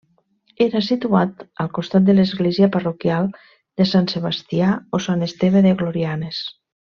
Era 0.65 0.79
situat 0.85 1.43
al 1.63 1.69
costat 1.77 2.07
de 2.07 2.15
l'església 2.15 2.69
parroquial 2.77 3.29
de 3.83 3.87
Sant 3.93 4.09
Sebastià 4.15 4.73
o 4.97 5.03
Sant 5.09 5.29
Esteve 5.31 5.63
de 5.67 5.77
Glorianes. 5.83 6.43